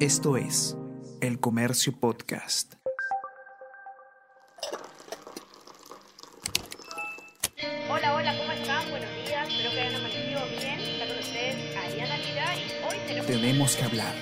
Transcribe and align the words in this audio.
Esto 0.00 0.36
es 0.36 0.76
El 1.20 1.40
Comercio 1.40 1.92
Podcast. 1.92 2.74
Hola, 7.90 8.14
hola, 8.14 8.38
¿cómo 8.38 8.52
están? 8.52 8.88
Buenos 8.90 9.10
días, 9.26 9.48
espero 9.48 9.70
que 9.72 9.80
hayan 9.80 9.96
amanecido 9.96 10.40
bien. 10.50 10.78
Está 10.78 11.06
con 11.08 11.18
ustedes 11.18 11.76
Ariana 11.76 12.16
Lira 12.16 12.56
y 12.56 12.62
hoy 12.88 12.96
tenemos... 13.08 13.26
Tenemos 13.26 13.76
que 13.76 13.82
hablar 13.82 14.14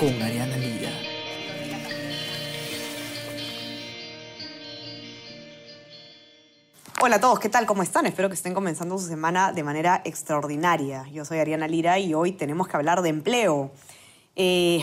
con 0.00 0.22
Ariana 0.22 0.56
Lira. 0.56 0.90
Hola 7.02 7.16
a 7.16 7.20
todos, 7.20 7.38
¿qué 7.38 7.50
tal? 7.50 7.66
¿Cómo 7.66 7.82
están? 7.82 8.06
Espero 8.06 8.30
que 8.30 8.34
estén 8.34 8.54
comenzando 8.54 8.96
su 8.96 9.08
semana 9.08 9.52
de 9.52 9.62
manera 9.62 10.00
extraordinaria. 10.06 11.06
Yo 11.12 11.26
soy 11.26 11.38
Ariana 11.38 11.68
Lira 11.68 11.98
y 11.98 12.14
hoy 12.14 12.32
tenemos 12.32 12.66
que 12.66 12.78
hablar 12.78 13.02
de 13.02 13.10
empleo. 13.10 13.72
Eh, 14.36 14.82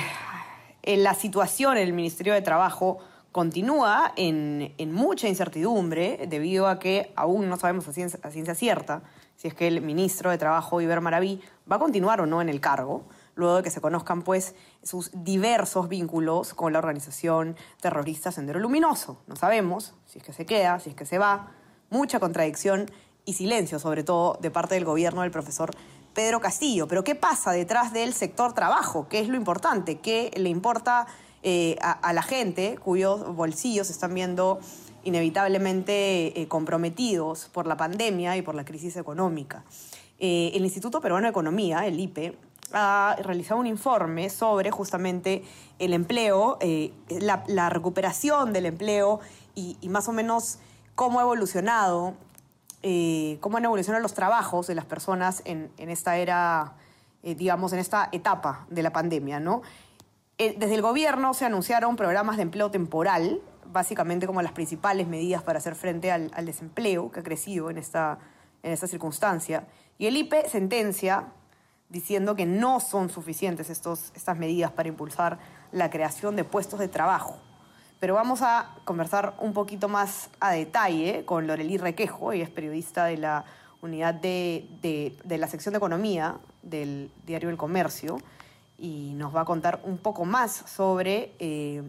la 0.83 1.13
situación 1.13 1.77
en 1.77 1.83
el 1.83 1.93
Ministerio 1.93 2.33
de 2.33 2.41
Trabajo 2.41 2.97
continúa 3.31 4.13
en, 4.15 4.73
mucha 4.91 5.27
incertidumbre 5.27 6.25
debido 6.27 6.67
a 6.67 6.79
que 6.79 7.13
aún 7.15 7.49
no 7.49 7.57
sabemos 7.57 7.87
a 7.87 7.93
ciencia, 7.93 8.19
ciencia 8.29 8.55
cierta 8.55 9.03
si 9.35 9.47
es 9.47 9.53
que 9.53 9.67
el 9.67 9.81
ministro 9.81 10.31
de 10.31 10.37
Trabajo, 10.37 10.79
Iber 10.79 11.01
Maraví, 11.01 11.41
va 11.69 11.77
a 11.77 11.79
continuar 11.79 12.21
o 12.21 12.25
no 12.25 12.41
en 12.41 12.49
el 12.49 12.61
cargo, 12.61 13.03
luego 13.35 13.57
de 13.57 13.63
que 13.63 13.71
se 13.71 13.81
conozcan 13.81 14.21
pues 14.21 14.55
sus 14.83 15.11
diversos 15.13 15.89
vínculos 15.89 16.53
con 16.53 16.71
la 16.71 16.79
organización 16.79 17.57
terrorista 17.81 18.31
Sendero 18.31 18.59
Luminoso. 18.59 19.21
No 19.27 19.35
sabemos 19.35 19.95
si 20.05 20.19
es 20.19 20.23
que 20.23 20.33
se 20.33 20.45
queda, 20.45 20.79
si 20.79 20.91
es 20.91 20.95
que 20.95 21.05
se 21.05 21.17
va. 21.17 21.51
Mucha 21.89 22.19
contradicción 22.19 22.89
y 23.25 23.33
silencio, 23.33 23.79
sobre 23.79 24.03
todo 24.03 24.37
de 24.41 24.51
parte 24.51 24.75
del 24.75 24.85
gobierno 24.85 25.21
del 25.21 25.31
profesor 25.31 25.71
Pedro 26.13 26.39
Castillo. 26.39 26.87
Pero 26.87 27.03
¿qué 27.03 27.15
pasa 27.15 27.51
detrás 27.51 27.93
del 27.93 28.13
sector 28.13 28.53
trabajo? 28.53 29.07
¿Qué 29.09 29.19
es 29.19 29.27
lo 29.27 29.35
importante? 29.35 29.99
¿Qué 29.99 30.31
le 30.35 30.49
importa 30.49 31.07
eh, 31.41 31.77
a, 31.81 32.13
la 32.13 32.21
gente 32.21 32.77
cuyos 32.83 33.35
bolsillos 33.35 33.89
están 33.89 34.13
viendo 34.13 34.59
inevitablemente 35.03 36.39
eh, 36.41 36.47
comprometidos 36.47 37.49
por 37.51 37.67
la 37.67 37.75
pandemia 37.75 38.37
y 38.37 38.41
por 38.41 38.55
la 38.55 38.65
crisis 38.65 38.95
económica? 38.95 39.63
Eh, 40.19 40.51
el 40.53 40.63
Instituto 40.63 41.01
Peruano 41.01 41.25
de 41.25 41.31
Economía, 41.31 41.85
el 41.85 41.99
IPE, 41.99 42.37
ha 42.71 43.15
realizado 43.21 43.59
un 43.59 43.67
informe 43.67 44.29
sobre 44.29 44.71
justamente 44.71 45.43
el 45.77 45.93
empleo, 45.93 46.57
la, 47.09 47.69
recuperación 47.69 48.51
del 48.51 48.65
empleo 48.65 49.19
y 49.53 49.77
más 49.89 50.07
o 50.07 50.11
menos 50.11 50.57
cómo 50.95 51.19
ha 51.19 51.23
evolucionado 51.23 52.15
eh, 52.85 53.37
cómo 53.39 53.57
han 53.57 53.63
evolucionado 53.63 54.01
los 54.01 54.13
trabajos 54.13 54.67
de 54.67 54.75
las 54.75 54.83
personas 54.83 55.41
en, 55.45 55.71
esta 55.77 56.17
era, 56.17 56.73
eh, 57.23 57.33
digamos, 57.33 57.71
en 57.71 57.79
esta 57.79 58.09
etapa 58.11 58.67
de 58.69 58.83
la 58.83 58.91
pandemia, 58.91 59.39
¿no? 59.39 59.61
Eh, 60.37 60.55
desde 60.57 60.75
el 60.75 60.81
gobierno 60.81 61.33
se 61.33 61.45
anunciaron 61.45 61.95
programas 61.95 62.35
de 62.35 62.43
empleo 62.43 62.71
temporal, 62.71 63.39
básicamente 63.71 64.27
como 64.27 64.41
las 64.41 64.51
principales 64.51 65.07
medidas 65.07 65.41
para 65.43 65.59
hacer 65.59 65.75
frente 65.75 66.11
al, 66.11 66.29
al 66.33 66.45
desempleo 66.45 67.09
que 67.09 67.21
ha 67.21 67.23
crecido 67.23 67.69
en 67.69 67.77
esta, 67.77 68.19
en 68.63 68.73
esta 68.73 68.87
circunstancia. 68.87 69.65
Y 69.97 70.07
el 70.07 70.17
IPE 70.17 70.49
sentencia 70.49 71.27
diciendo 71.87 72.35
que 72.35 72.45
no 72.45 72.81
son 72.81 73.09
suficientes 73.09 73.69
estos, 73.69 74.11
estas 74.13 74.37
medidas 74.37 74.71
para 74.71 74.89
impulsar 74.89 75.39
la 75.71 75.89
creación 75.89 76.35
de 76.35 76.43
puestos 76.43 76.79
de 76.79 76.89
trabajo 76.89 77.39
pero 78.03 78.15
vamos 78.15 78.41
a 78.41 78.67
conversar 78.83 79.33
un 79.39 79.53
poquito 79.53 79.87
más 79.87 80.29
a 80.41 80.51
detalle 80.51 81.23
con 81.23 81.47
Lorelí 81.47 81.77
Requejo, 81.77 82.33
ella 82.33 82.43
es 82.43 82.49
periodista 82.49 83.05
de 83.05 83.15
la 83.15 83.45
unidad 83.81 84.13
de, 84.13 84.67
de, 84.81 85.37
la 85.37 85.47
sección 85.47 85.71
de 85.71 85.77
economía 85.77 86.35
del 86.63 87.09
diario 87.25 87.49
El 87.49 87.55
Comercio 87.55 88.17
y 88.77 89.13
nos 89.15 89.33
va 89.33 89.39
a 89.39 89.45
contar 89.45 89.79
un 89.85 89.97
poco 89.97 90.25
más 90.25 90.51
sobre 90.51 91.31
eh, 91.39 91.81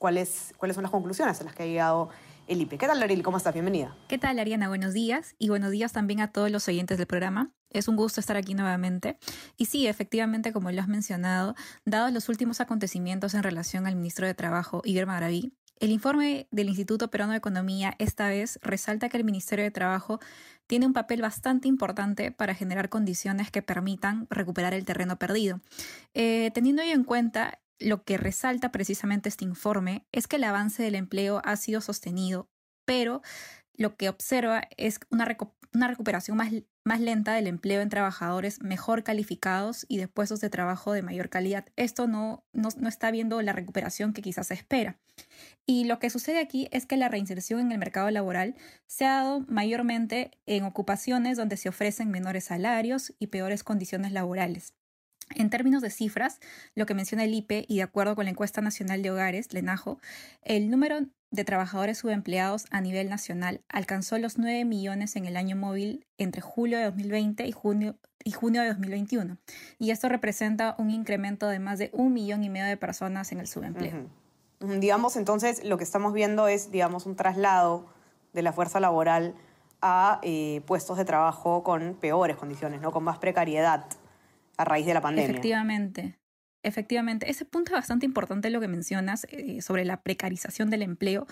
cuáles, 0.00 0.52
cuáles 0.58 0.74
son 0.74 0.82
las 0.82 0.90
conclusiones 0.90 1.40
a 1.40 1.44
las 1.44 1.54
que 1.54 1.62
ha 1.62 1.66
llegado 1.66 2.08
el 2.46 2.60
IPE. 2.62 2.78
¿Qué 2.78 2.86
tal, 2.86 3.00
Lorelí? 3.00 3.22
¿Cómo 3.22 3.36
estás? 3.36 3.52
Bienvenida. 3.52 3.96
¿Qué 4.08 4.18
tal, 4.18 4.38
Ariana? 4.38 4.68
Buenos 4.68 4.92
días 4.92 5.34
y 5.38 5.48
buenos 5.48 5.70
días 5.70 5.92
también 5.92 6.20
a 6.20 6.32
todos 6.32 6.50
los 6.50 6.66
oyentes 6.68 6.98
del 6.98 7.06
programa. 7.06 7.52
Es 7.70 7.88
un 7.88 7.96
gusto 7.96 8.20
estar 8.20 8.36
aquí 8.36 8.54
nuevamente. 8.54 9.18
Y 9.56 9.66
sí, 9.66 9.86
efectivamente, 9.86 10.52
como 10.52 10.70
lo 10.70 10.80
has 10.80 10.88
mencionado, 10.88 11.54
dados 11.84 12.12
los 12.12 12.28
últimos 12.28 12.60
acontecimientos 12.60 13.34
en 13.34 13.42
relación 13.42 13.86
al 13.86 13.96
ministro 13.96 14.26
de 14.26 14.34
Trabajo, 14.34 14.82
Iber 14.84 15.06
Maraví, 15.06 15.52
el 15.82 15.90
informe 15.90 16.46
del 16.52 16.68
Instituto 16.68 17.10
Peruano 17.10 17.32
de 17.32 17.38
Economía 17.38 17.96
esta 17.98 18.28
vez 18.28 18.60
resalta 18.62 19.08
que 19.08 19.16
el 19.16 19.24
Ministerio 19.24 19.64
de 19.64 19.72
Trabajo 19.72 20.20
tiene 20.68 20.86
un 20.86 20.92
papel 20.92 21.20
bastante 21.20 21.66
importante 21.66 22.30
para 22.30 22.54
generar 22.54 22.88
condiciones 22.88 23.50
que 23.50 23.62
permitan 23.62 24.28
recuperar 24.30 24.74
el 24.74 24.84
terreno 24.84 25.16
perdido. 25.18 25.60
Eh, 26.14 26.52
teniendo 26.54 26.82
ello 26.82 26.94
en 26.94 27.02
cuenta, 27.02 27.58
lo 27.82 28.04
que 28.04 28.16
resalta 28.16 28.72
precisamente 28.72 29.28
este 29.28 29.44
informe 29.44 30.06
es 30.12 30.26
que 30.26 30.36
el 30.36 30.44
avance 30.44 30.82
del 30.82 30.94
empleo 30.94 31.40
ha 31.44 31.56
sido 31.56 31.80
sostenido, 31.80 32.48
pero 32.84 33.22
lo 33.74 33.96
que 33.96 34.08
observa 34.08 34.62
es 34.76 35.00
una, 35.10 35.24
recu 35.24 35.52
una 35.74 35.88
recuperación 35.88 36.36
más, 36.36 36.52
más, 36.84 37.00
lenta 37.00 37.34
del 37.34 37.46
empleo 37.46 37.80
en 37.80 37.88
trabajadores 37.88 38.60
mejor 38.60 39.02
calificados 39.02 39.86
y 39.88 39.98
de 39.98 40.08
puestos 40.08 40.40
de 40.40 40.50
trabajo 40.50 40.92
de 40.92 41.02
mayor 41.02 41.30
calidad. 41.30 41.66
Esto 41.76 42.06
no, 42.06 42.44
no, 42.52 42.68
no, 42.76 42.88
está 42.88 43.10
viendo 43.10 43.40
la 43.40 43.52
recuperación 43.52 44.12
que 44.12 44.22
quizás 44.22 44.48
se 44.48 44.54
espera. 44.54 44.98
Y 45.64 45.84
lo 45.84 45.98
que 45.98 46.10
sucede 46.10 46.40
aquí 46.40 46.68
es 46.72 46.86
que 46.86 46.96
la 46.96 47.08
reinserción 47.08 47.60
en 47.60 47.72
el 47.72 47.78
mercado 47.78 48.10
laboral 48.10 48.56
se 48.86 49.06
ha 49.06 49.22
dado 49.22 49.40
mayormente 49.48 50.32
en 50.46 50.64
ocupaciones 50.64 51.36
donde 51.36 51.56
se 51.56 51.68
ofrecen 51.68 52.10
menores 52.10 52.44
salarios 52.44 53.14
y 53.18 53.28
peores 53.28 53.64
condiciones 53.64 54.12
laborales. 54.12 54.74
En 55.36 55.50
términos 55.50 55.82
de 55.82 55.90
cifras, 55.90 56.40
lo 56.74 56.86
que 56.86 56.94
menciona 56.94 57.24
el 57.24 57.34
IPE 57.34 57.64
y 57.68 57.76
de 57.76 57.82
acuerdo 57.82 58.14
con 58.14 58.24
la 58.24 58.30
encuesta 58.30 58.60
nacional 58.60 59.02
de 59.02 59.10
hogares, 59.10 59.52
LENAJO, 59.52 59.98
el 60.42 60.70
número 60.70 61.06
de 61.32 61.44
trabajadores 61.44 61.98
subempleados 61.98 62.66
a 62.70 62.80
nivel 62.80 63.08
nacional 63.08 63.62
alcanzó 63.68 64.18
los 64.18 64.38
9 64.38 64.64
millones 64.64 65.16
en 65.16 65.24
el 65.24 65.36
año 65.36 65.56
móvil 65.56 66.06
entre 66.18 66.42
julio 66.42 66.78
de 66.78 66.84
2020 66.84 67.46
y 67.46 67.52
junio, 67.52 67.96
y 68.22 68.32
junio 68.32 68.60
de 68.60 68.68
2021. 68.68 69.38
Y 69.78 69.90
esto 69.90 70.08
representa 70.08 70.76
un 70.78 70.90
incremento 70.90 71.48
de 71.48 71.58
más 71.58 71.78
de 71.78 71.90
un 71.94 72.12
millón 72.12 72.44
y 72.44 72.50
medio 72.50 72.66
de 72.66 72.76
personas 72.76 73.32
en 73.32 73.40
el 73.40 73.48
subempleo. 73.48 74.06
Digamos, 74.60 75.16
entonces, 75.16 75.64
lo 75.64 75.76
que 75.76 75.84
estamos 75.84 76.12
viendo 76.12 76.46
es, 76.46 76.70
digamos, 76.70 77.06
un 77.06 77.16
traslado 77.16 77.86
de 78.32 78.42
la 78.42 78.52
fuerza 78.52 78.78
laboral 78.78 79.34
a 79.80 80.20
eh, 80.22 80.62
puestos 80.66 80.96
de 80.98 81.04
trabajo 81.04 81.64
con 81.64 81.94
peores 81.94 82.36
condiciones, 82.36 82.80
¿no? 82.80 82.92
Con 82.92 83.02
más 83.02 83.18
precariedad 83.18 83.86
a 84.56 84.64
raíz 84.64 84.86
de 84.86 84.94
la 84.94 85.00
pandemia. 85.00 85.30
Efectivamente. 85.30 86.18
Efectivamente, 86.64 87.28
ese 87.28 87.44
punto 87.44 87.72
es 87.72 87.78
bastante 87.78 88.06
importante 88.06 88.48
lo 88.48 88.60
que 88.60 88.68
mencionas 88.68 89.26
eh, 89.30 89.60
sobre 89.62 89.84
la 89.84 90.02
precarización 90.02 90.70
del 90.70 90.82
empleo. 90.82 91.26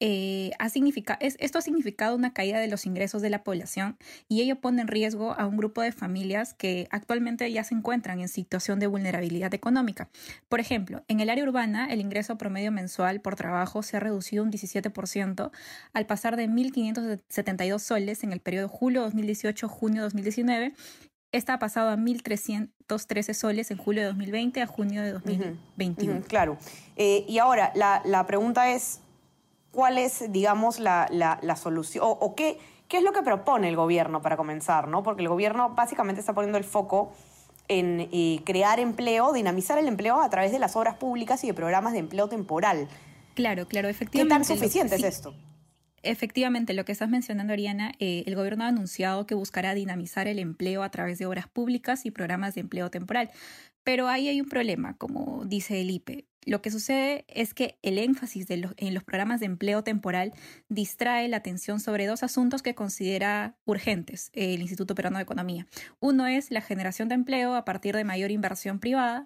Eh, 0.00 0.50
ha 0.58 0.68
significa, 0.68 1.16
es, 1.20 1.36
esto 1.38 1.58
ha 1.58 1.62
significado 1.62 2.16
una 2.16 2.32
caída 2.32 2.58
de 2.58 2.66
los 2.66 2.84
ingresos 2.84 3.22
de 3.22 3.30
la 3.30 3.44
población 3.44 3.96
y 4.28 4.42
ello 4.42 4.60
pone 4.60 4.82
en 4.82 4.88
riesgo 4.88 5.32
a 5.34 5.46
un 5.46 5.56
grupo 5.56 5.80
de 5.80 5.92
familias 5.92 6.54
que 6.54 6.88
actualmente 6.90 7.50
ya 7.52 7.62
se 7.62 7.76
encuentran 7.76 8.18
en 8.20 8.28
situación 8.28 8.80
de 8.80 8.88
vulnerabilidad 8.88 9.54
económica. 9.54 10.10
Por 10.48 10.58
ejemplo, 10.58 11.04
en 11.06 11.20
el 11.20 11.30
área 11.30 11.44
urbana, 11.44 11.86
el 11.86 12.00
ingreso 12.00 12.36
promedio 12.36 12.72
mensual 12.72 13.20
por 13.20 13.36
trabajo 13.36 13.84
se 13.84 13.96
ha 13.96 14.00
reducido 14.00 14.42
un 14.42 14.50
17% 14.50 15.52
al 15.92 16.06
pasar 16.06 16.36
de 16.36 16.48
1.572 16.48 17.78
soles 17.78 18.24
en 18.24 18.32
el 18.32 18.40
periodo 18.40 18.68
julio 18.68 19.08
2018-junio 19.08 20.02
2019 20.02 20.74
esta 21.36 21.54
ha 21.54 21.58
pasado 21.58 21.90
a 21.90 21.96
1.313 21.96 23.34
soles 23.34 23.70
en 23.70 23.78
julio 23.78 24.02
de 24.02 24.08
2020 24.08 24.62
a 24.62 24.66
junio 24.66 25.02
de 25.02 25.12
2021. 25.12 26.12
Uh 26.12 26.16
-huh, 26.16 26.26
claro. 26.26 26.56
Eh, 26.96 27.24
y 27.28 27.38
ahora, 27.38 27.72
la, 27.74 28.02
la, 28.04 28.24
pregunta 28.24 28.70
es, 28.70 29.00
¿cuál 29.72 29.98
es, 29.98 30.30
digamos, 30.30 30.78
la, 30.78 31.08
la, 31.10 31.40
la 31.42 31.56
solución? 31.56 32.04
O, 32.04 32.10
o, 32.10 32.36
qué, 32.36 32.58
qué 32.86 32.98
es 32.98 33.02
lo 33.02 33.12
que 33.12 33.22
propone 33.22 33.68
el 33.68 33.74
gobierno 33.74 34.22
para 34.22 34.36
comenzar? 34.36 34.86
¿no? 34.86 35.02
Porque 35.02 35.22
el 35.22 35.28
gobierno 35.28 35.70
básicamente 35.70 36.20
está 36.20 36.34
poniendo 36.34 36.56
el 36.56 36.64
foco 36.64 37.12
en 37.66 38.08
eh, 38.12 38.40
crear 38.44 38.78
empleo, 38.78 39.32
dinamizar 39.32 39.78
el 39.78 39.88
empleo 39.88 40.20
a 40.20 40.30
través 40.30 40.52
de 40.52 40.60
las 40.60 40.76
obras 40.76 40.96
públicas 40.96 41.42
y 41.42 41.48
de 41.48 41.54
programas 41.54 41.94
de 41.94 41.98
empleo 41.98 42.28
temporal. 42.28 42.88
Claro, 43.34 43.66
claro, 43.66 43.88
efectivamente. 43.88 44.32
¿Qué 44.32 44.38
tan 44.38 44.44
suficiente 44.44 44.94
es 44.94 45.02
esto? 45.02 45.34
Efectivamente, 46.04 46.74
lo 46.74 46.84
que 46.84 46.92
estás 46.92 47.08
mencionando, 47.08 47.54
Ariana, 47.54 47.92
eh, 47.98 48.24
el 48.26 48.36
gobierno 48.36 48.64
ha 48.64 48.68
anunciado 48.68 49.26
que 49.26 49.34
buscará 49.34 49.74
dinamizar 49.74 50.28
el 50.28 50.38
empleo 50.38 50.82
a 50.82 50.90
través 50.90 51.18
de 51.18 51.24
obras 51.24 51.48
públicas 51.48 52.04
y 52.04 52.10
programas 52.10 52.54
de 52.54 52.60
empleo 52.60 52.90
temporal. 52.90 53.30
Pero 53.84 54.08
ahí 54.08 54.28
hay 54.28 54.40
un 54.40 54.48
problema, 54.48 54.96
como 54.98 55.44
dice 55.46 55.80
el 55.80 55.90
IPE. 55.90 56.26
Lo 56.46 56.60
que 56.60 56.70
sucede 56.70 57.24
es 57.28 57.54
que 57.54 57.78
el 57.82 57.98
énfasis 57.98 58.46
en 58.50 58.94
los 58.94 59.02
programas 59.02 59.40
de 59.40 59.46
empleo 59.46 59.82
temporal 59.82 60.32
distrae 60.68 61.26
la 61.28 61.38
atención 61.38 61.80
sobre 61.80 62.06
dos 62.06 62.22
asuntos 62.22 62.62
que 62.62 62.74
considera 62.74 63.56
urgentes 63.64 64.30
el 64.34 64.60
Instituto 64.60 64.94
Peruano 64.94 65.16
de 65.16 65.22
Economía. 65.22 65.66
Uno 66.00 66.26
es 66.26 66.50
la 66.50 66.60
generación 66.60 67.08
de 67.08 67.14
empleo 67.14 67.54
a 67.54 67.64
partir 67.64 67.96
de 67.96 68.04
mayor 68.04 68.30
inversión 68.30 68.78
privada 68.78 69.24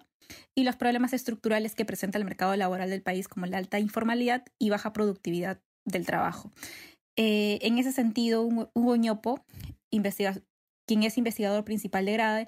y 0.55 0.63
los 0.63 0.77
problemas 0.77 1.11
estructurales 1.11 1.75
que 1.75 1.85
presenta 1.85 2.17
el 2.17 2.25
mercado 2.25 2.55
laboral 2.55 2.89
del 2.89 3.01
país 3.01 3.27
como 3.27 3.47
la 3.47 3.57
alta 3.57 3.79
informalidad 3.79 4.45
y 4.57 4.69
baja 4.69 4.93
productividad 4.93 5.59
del 5.89 6.05
trabajo. 6.05 6.51
Eh, 7.15 7.59
en 7.61 7.77
ese 7.77 7.91
sentido, 7.91 8.43
Hugo 8.43 8.95
Ñopo, 8.95 9.43
quien 9.89 11.03
es 11.03 11.17
investigador 11.17 11.65
principal 11.65 12.05
de 12.05 12.13
GRADE, 12.13 12.47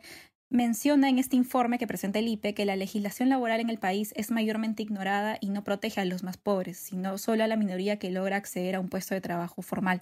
menciona 0.51 1.07
en 1.09 1.17
este 1.17 1.37
informe 1.37 1.77
que 1.77 1.87
presenta 1.87 2.19
el 2.19 2.27
IPE 2.27 2.53
que 2.53 2.65
la 2.65 2.75
legislación 2.75 3.29
laboral 3.29 3.61
en 3.61 3.69
el 3.69 3.79
país 3.79 4.13
es 4.17 4.31
mayormente 4.31 4.83
ignorada 4.83 5.37
y 5.39 5.49
no 5.49 5.63
protege 5.63 6.01
a 6.01 6.05
los 6.05 6.23
más 6.23 6.37
pobres, 6.37 6.77
sino 6.77 7.17
solo 7.17 7.43
a 7.43 7.47
la 7.47 7.55
minoría 7.55 7.97
que 7.97 8.11
logra 8.11 8.35
acceder 8.35 8.75
a 8.75 8.81
un 8.81 8.89
puesto 8.89 9.15
de 9.15 9.21
trabajo 9.21 9.61
formal. 9.61 10.01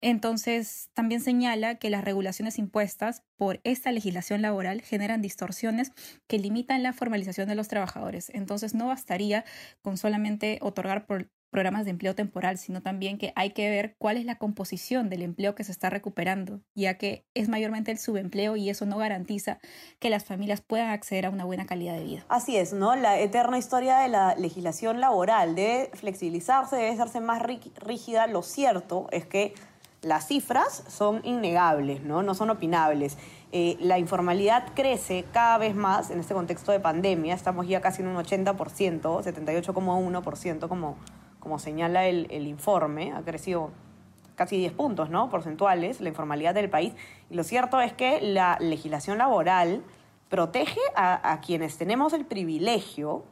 Entonces, 0.00 0.90
también 0.94 1.20
señala 1.20 1.76
que 1.76 1.90
las 1.90 2.04
regulaciones 2.04 2.58
impuestas 2.58 3.22
por 3.36 3.60
esta 3.62 3.92
legislación 3.92 4.42
laboral 4.42 4.82
generan 4.82 5.22
distorsiones 5.22 5.92
que 6.28 6.38
limitan 6.38 6.82
la 6.82 6.92
formalización 6.92 7.48
de 7.48 7.54
los 7.54 7.68
trabajadores. 7.68 8.30
Entonces, 8.30 8.74
no 8.74 8.88
bastaría 8.88 9.44
con 9.80 9.96
solamente 9.96 10.58
otorgar 10.60 11.06
programas 11.52 11.84
de 11.84 11.90
empleo 11.90 12.16
temporal, 12.16 12.58
sino 12.58 12.80
también 12.80 13.18
que 13.18 13.32
hay 13.36 13.50
que 13.50 13.70
ver 13.70 13.94
cuál 13.98 14.16
es 14.16 14.24
la 14.24 14.38
composición 14.38 15.10
del 15.10 15.22
empleo 15.22 15.54
que 15.54 15.62
se 15.62 15.70
está 15.70 15.90
recuperando, 15.90 16.60
ya 16.74 16.94
que 16.94 17.24
es 17.34 17.48
mayormente 17.48 17.92
el 17.92 17.98
subempleo 17.98 18.56
y 18.56 18.70
eso 18.70 18.86
no 18.86 18.96
garantiza 18.96 19.58
que 20.00 20.10
las 20.10 20.24
familias 20.24 20.62
puedan 20.62 20.88
acceder 20.88 21.26
a 21.26 21.30
una 21.30 21.44
buena 21.44 21.66
calidad 21.66 21.94
de 21.94 22.04
vida. 22.04 22.24
Así 22.28 22.56
es, 22.56 22.72
¿no? 22.72 22.96
La 22.96 23.20
eterna 23.20 23.58
historia 23.58 23.98
de 23.98 24.08
la 24.08 24.34
legislación 24.34 24.98
laboral 24.98 25.54
debe 25.54 25.90
flexibilizarse, 25.92 26.74
debe 26.74 26.90
hacerse 26.90 27.20
más 27.20 27.42
rígida. 27.42 28.26
Lo 28.26 28.42
cierto 28.42 29.08
es 29.12 29.26
que 29.26 29.52
las 30.00 30.26
cifras 30.26 30.82
son 30.88 31.20
innegables, 31.22 32.02
no, 32.02 32.22
no 32.22 32.34
son 32.34 32.48
opinables. 32.48 33.18
Eh, 33.52 33.76
la 33.78 33.98
informalidad 33.98 34.68
crece 34.74 35.26
cada 35.32 35.58
vez 35.58 35.74
más 35.74 36.10
en 36.10 36.18
este 36.18 36.32
contexto 36.32 36.72
de 36.72 36.80
pandemia. 36.80 37.34
Estamos 37.34 37.68
ya 37.68 37.82
casi 37.82 38.00
en 38.00 38.08
un 38.08 38.16
80%, 38.16 38.56
78,1% 38.56 40.68
como, 40.68 40.96
como 41.42 41.58
señala 41.58 42.06
el, 42.06 42.46
informe. 42.46 43.12
Ha 43.12 43.22
crecido 43.22 43.70
casi 44.36 44.56
10 44.58 44.72
puntos 44.72 45.10
¿no? 45.10 45.28
porcentuales 45.28 46.00
la 46.00 46.08
informalidad 46.08 46.54
del 46.54 46.70
país. 46.70 46.94
Y 47.28 47.34
lo 47.34 47.42
cierto 47.44 47.80
es 47.80 47.92
que 47.92 48.20
la 48.20 48.56
legislación 48.60 49.18
laboral 49.18 49.82
protege 50.28 50.80
a, 50.94 51.40
quienes 51.44 51.76
tenemos 51.76 52.12
el 52.12 52.24
privilegio 52.24 53.24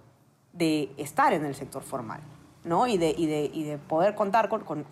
de 0.52 0.90
estar 0.96 1.32
en 1.32 1.44
el 1.44 1.54
sector 1.54 1.82
formal 1.82 2.20
¿no? 2.64 2.86
y, 2.86 2.98
de, 2.98 3.14
y, 3.16 3.26
de, 3.26 3.50
y 3.54 3.62
de 3.62 3.78
poder 3.78 4.14
contar 4.14 4.48
con 4.48 4.84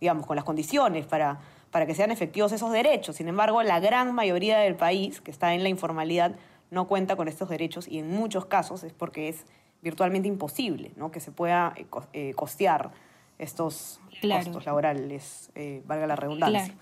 digamos, 0.00 0.26
con 0.26 0.36
las 0.36 0.44
condiciones 0.44 1.06
para, 1.06 1.40
para 1.70 1.86
que 1.86 1.94
sean 1.94 2.10
efectivos 2.10 2.52
esos 2.52 2.72
derechos. 2.72 3.16
Sin 3.16 3.28
embargo, 3.28 3.62
la 3.62 3.80
gran 3.80 4.14
mayoría 4.14 4.58
del 4.58 4.76
país 4.76 5.20
que 5.20 5.30
está 5.30 5.54
en 5.54 5.62
la 5.62 5.68
informalidad 5.68 6.36
no 6.70 6.86
cuenta 6.86 7.16
con 7.16 7.28
estos 7.28 7.48
derechos 7.48 7.88
y 7.88 7.98
en 7.98 8.10
muchos 8.10 8.46
casos 8.46 8.84
es 8.84 8.92
porque 8.92 9.28
es 9.28 9.44
virtualmente 9.82 10.28
imposible 10.28 10.92
¿no? 10.96 11.10
que 11.10 11.20
se 11.20 11.30
pueda 11.30 11.72
eh, 11.76 11.86
eh, 12.12 12.34
costear 12.34 12.90
estos 13.38 14.00
costos 14.20 14.66
laborales, 14.66 15.50
eh, 15.54 15.82
valga 15.86 16.06
la 16.06 16.16
redundancia. 16.16 16.74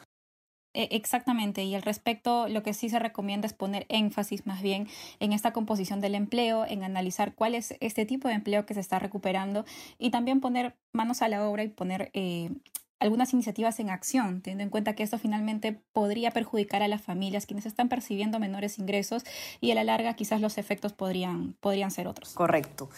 E, 0.77 0.89
exactamente, 0.91 1.65
y 1.65 1.75
al 1.75 1.83
respecto 1.83 2.49
lo 2.49 2.63
que 2.63 2.75
sí 2.75 2.91
se 2.91 2.99
recomienda 2.99 3.47
es 3.47 3.55
poner 3.55 3.87
énfasis 3.89 4.47
más 4.47 4.61
bien 4.61 4.89
en 5.21 5.33
esta 5.33 5.53
composición 5.53 6.01
del 6.03 6.15
empleo, 6.15 6.67
en 6.67 6.85
analizar 6.85 7.35
cuál 7.35 7.55
es 7.55 7.75
este 7.81 8.05
tipo 8.05 8.29
de 8.29 8.35
empleo 8.35 8.67
que 8.67 8.75
se 8.75 8.81
está 8.81 8.99
recuperando 8.99 9.65
y 9.99 10.11
también 10.11 10.41
poner 10.41 10.77
manos 10.93 11.23
a 11.23 11.29
la 11.29 11.49
obra 11.49 11.65
y 11.65 11.69
poner 11.69 12.11
eh, 12.13 12.51
algunas 12.99 13.33
iniciativas 13.33 13.79
en 13.81 13.91
acción, 13.91 14.41
teniendo 14.41 14.65
en 14.65 14.71
cuenta 14.71 14.95
que 14.95 15.03
esto 15.03 15.19
finalmente 15.19 15.81
podría 15.93 16.31
perjudicar 16.31 16.83
a 16.83 16.89
las 16.89 17.03
familias 17.03 17.47
quienes 17.47 17.67
están 17.67 17.89
percibiendo 17.89 18.39
menores 18.39 18.79
ingresos 18.79 19.25
y 19.61 19.71
a 19.71 19.75
la 19.75 19.85
larga 19.85 20.15
quizás 20.15 20.41
los 20.41 20.59
efectos 20.59 20.93
podrían, 20.93 21.55
podrían 21.61 21.91
ser 21.91 22.09
otros. 22.09 22.33
Correcto. 22.33 22.89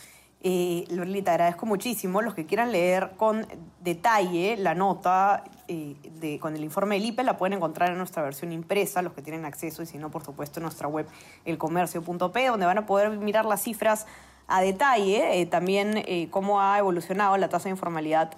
Eh, 0.40 0.86
agradezco 1.26 1.66
muchísimo. 1.66 2.22
Los 2.22 2.34
que 2.34 2.46
quieran 2.46 2.70
leer 2.70 3.12
con 3.16 3.46
detalle 3.80 4.56
la 4.56 4.74
nota 4.74 5.42
eh, 5.66 5.96
de, 6.20 6.38
con 6.38 6.54
el 6.54 6.62
informe 6.62 6.94
del 6.94 7.06
IPE 7.06 7.24
la 7.24 7.36
pueden 7.36 7.54
encontrar 7.54 7.90
en 7.90 7.98
nuestra 7.98 8.22
versión 8.22 8.52
impresa, 8.52 9.02
los 9.02 9.12
que 9.14 9.22
tienen 9.22 9.44
acceso, 9.44 9.82
y 9.82 9.86
si 9.86 9.98
no, 9.98 10.10
por 10.10 10.24
supuesto, 10.24 10.60
en 10.60 10.64
nuestra 10.64 10.86
web 10.86 11.06
elcomercio.p, 11.44 12.46
donde 12.46 12.66
van 12.66 12.78
a 12.78 12.86
poder 12.86 13.10
mirar 13.10 13.46
las 13.46 13.62
cifras 13.62 14.06
a 14.46 14.62
detalle, 14.62 15.40
eh, 15.40 15.46
también 15.46 16.02
eh, 16.06 16.28
cómo 16.30 16.60
ha 16.60 16.78
evolucionado 16.78 17.36
la 17.36 17.48
tasa 17.48 17.64
de 17.64 17.70
informalidad 17.70 18.30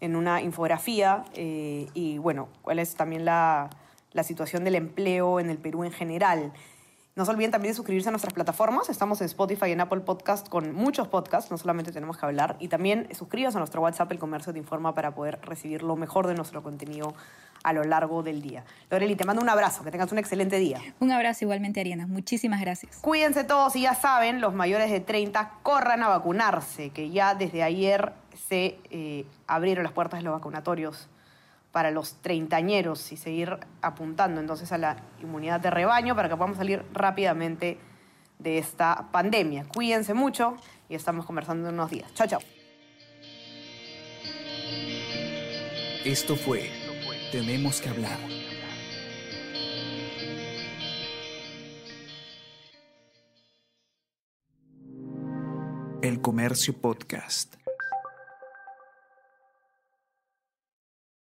en 0.00 0.16
una 0.16 0.40
infografía 0.40 1.24
eh, 1.34 1.88
y 1.94 2.18
bueno, 2.18 2.48
cuál 2.62 2.78
es 2.78 2.94
también 2.94 3.24
la, 3.24 3.70
la, 4.12 4.22
situación 4.22 4.64
del 4.64 4.74
empleo 4.74 5.40
en 5.40 5.50
el 5.50 5.58
Perú 5.58 5.84
en 5.84 5.92
general. 5.92 6.52
No 7.16 7.24
se 7.24 7.32
olviden 7.32 7.50
también 7.50 7.72
de 7.72 7.76
suscribirse 7.76 8.08
a 8.08 8.12
nuestras 8.12 8.32
plataformas. 8.32 8.88
Estamos 8.88 9.20
en 9.20 9.26
Spotify 9.26 9.66
y 9.66 9.72
en 9.72 9.80
Apple 9.80 10.00
Podcast 10.00 10.48
con 10.48 10.72
muchos 10.72 11.08
podcasts, 11.08 11.50
no 11.50 11.58
solamente 11.58 11.92
tenemos 11.92 12.16
que 12.16 12.24
hablar. 12.24 12.56
Y 12.60 12.68
también 12.68 13.08
suscríbanse 13.12 13.58
a 13.58 13.60
nuestro 13.60 13.82
WhatsApp, 13.82 14.10
El 14.12 14.18
Comercio 14.18 14.52
Te 14.52 14.58
Informa, 14.58 14.94
para 14.94 15.14
poder 15.14 15.38
recibir 15.42 15.82
lo 15.82 15.96
mejor 15.96 16.28
de 16.28 16.34
nuestro 16.34 16.62
contenido 16.62 17.12
a 17.62 17.72
lo 17.72 17.84
largo 17.84 18.22
del 18.22 18.40
día. 18.40 18.64
Loreli, 18.90 19.16
te 19.16 19.24
mando 19.24 19.42
un 19.42 19.48
abrazo, 19.48 19.84
que 19.84 19.90
tengas 19.90 20.10
un 20.12 20.18
excelente 20.18 20.58
día. 20.58 20.80
Un 21.00 21.10
abrazo 21.12 21.44
igualmente, 21.44 21.80
Ariana. 21.80 22.06
Muchísimas 22.06 22.60
gracias. 22.60 22.98
Cuídense 22.98 23.44
todos 23.44 23.76
y 23.76 23.82
ya 23.82 23.94
saben, 23.94 24.40
los 24.40 24.54
mayores 24.54 24.90
de 24.90 25.00
30 25.00 25.58
corran 25.62 26.02
a 26.02 26.08
vacunarse, 26.08 26.90
que 26.90 27.10
ya 27.10 27.34
desde 27.34 27.62
ayer 27.62 28.12
se 28.34 28.78
eh, 28.90 29.24
abrieron 29.46 29.84
las 29.84 29.92
puertas 29.92 30.20
de 30.20 30.24
los 30.24 30.32
vacunatorios 30.32 31.08
para 31.72 31.90
los 31.90 32.14
treintañeros 32.16 33.12
y 33.12 33.16
seguir 33.16 33.58
apuntando 33.80 34.40
entonces 34.40 34.72
a 34.72 34.78
la 34.78 34.96
inmunidad 35.22 35.60
de 35.60 35.70
rebaño 35.70 36.16
para 36.16 36.28
que 36.28 36.36
podamos 36.36 36.56
salir 36.56 36.84
rápidamente 36.92 37.78
de 38.38 38.58
esta 38.58 39.08
pandemia. 39.12 39.64
Cuídense 39.64 40.14
mucho 40.14 40.56
y 40.88 40.94
estamos 40.94 41.26
conversando 41.26 41.68
en 41.68 41.74
unos 41.74 41.90
días. 41.90 42.12
Chao, 42.14 42.26
chao. 42.26 42.40
Esto 46.04 46.34
fue 46.34 46.70
Tenemos 47.30 47.80
que 47.80 47.88
hablar. 47.88 48.18
El 56.02 56.20
Comercio 56.20 56.72
Podcast. 56.80 57.56